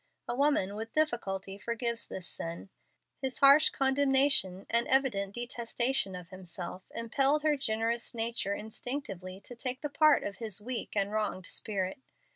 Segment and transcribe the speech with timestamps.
[0.27, 2.69] A woman with difficulty forgives this sin.
[3.21, 9.81] His harsh condemnation and evident detestation of himself impelled her generous nature instinctively to take
[9.81, 11.99] the part of his weak and wronged spirit.